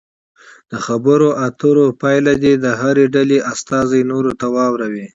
د 0.71 0.73
خبرو 0.85 1.29
اترو 1.47 1.85
پایله 2.01 2.33
دې 2.43 2.53
د 2.63 2.65
هرې 2.79 3.05
ډلې 3.15 3.37
استازي 3.51 4.01
نورو 4.11 4.31
ته 4.39 4.47
واوروي. 4.55 5.05